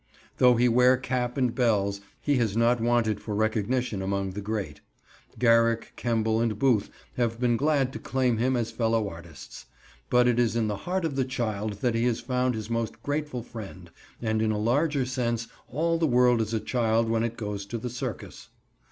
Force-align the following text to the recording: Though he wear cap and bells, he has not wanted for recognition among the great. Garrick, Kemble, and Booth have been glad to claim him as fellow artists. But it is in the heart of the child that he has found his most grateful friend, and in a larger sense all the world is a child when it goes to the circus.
Though 0.39 0.55
he 0.55 0.67
wear 0.67 0.97
cap 0.97 1.37
and 1.37 1.53
bells, 1.53 2.01
he 2.19 2.37
has 2.37 2.57
not 2.57 2.81
wanted 2.81 3.21
for 3.21 3.35
recognition 3.35 4.01
among 4.01 4.31
the 4.31 4.41
great. 4.41 4.81
Garrick, 5.37 5.93
Kemble, 5.95 6.41
and 6.41 6.57
Booth 6.57 6.89
have 7.17 7.39
been 7.39 7.55
glad 7.55 7.93
to 7.93 7.99
claim 7.99 8.37
him 8.39 8.57
as 8.57 8.71
fellow 8.71 9.07
artists. 9.09 9.67
But 10.09 10.27
it 10.27 10.39
is 10.39 10.55
in 10.55 10.67
the 10.67 10.75
heart 10.89 11.05
of 11.05 11.15
the 11.15 11.23
child 11.23 11.73
that 11.81 11.93
he 11.93 12.05
has 12.05 12.19
found 12.19 12.55
his 12.55 12.67
most 12.67 13.03
grateful 13.03 13.43
friend, 13.43 13.91
and 14.19 14.41
in 14.41 14.51
a 14.51 14.57
larger 14.57 15.05
sense 15.05 15.47
all 15.69 15.99
the 15.99 16.07
world 16.07 16.41
is 16.41 16.55
a 16.55 16.59
child 16.59 17.07
when 17.07 17.21
it 17.23 17.37
goes 17.37 17.63
to 17.67 17.77
the 17.77 17.91
circus. 17.91 18.49